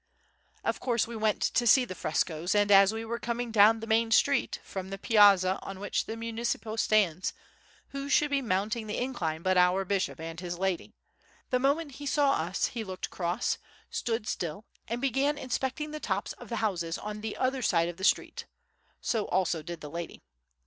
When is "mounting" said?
8.41-8.87